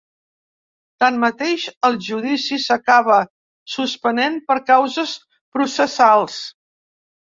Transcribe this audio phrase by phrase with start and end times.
[1.03, 3.21] Tanmateix, el judici s’acaba
[3.77, 5.17] suspenent per causes
[5.57, 6.45] processals.